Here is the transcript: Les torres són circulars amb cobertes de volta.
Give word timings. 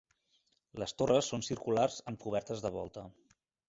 Les 0.85 0.95
torres 1.03 1.31
són 1.35 1.45
circulars 1.51 2.01
amb 2.13 2.25
cobertes 2.27 2.67
de 2.69 2.77
volta. 2.83 3.09